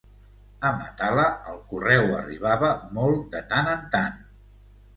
A 0.69 0.71
Matala 0.77 1.25
el 1.51 1.59
correu 1.75 2.09
arribava 2.21 2.73
molt 2.99 3.23
de 3.37 3.45
tant 3.55 3.73
en 3.77 3.87
tant. 3.97 4.21